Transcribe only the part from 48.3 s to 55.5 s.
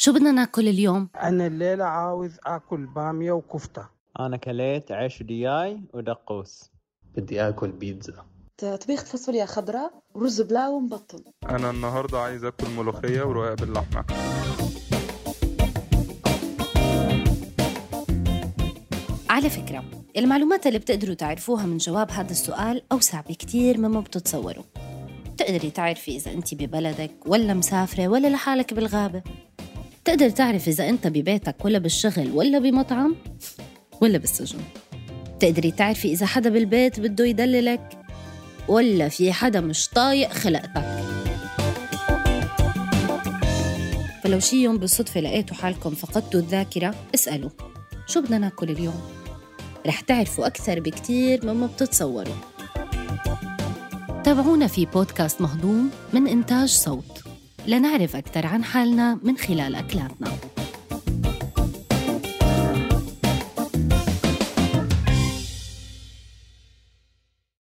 ناكل اليوم؟ رح تعرفوا أكثر بكتير مما بتتصوروا. تابعونا في بودكاست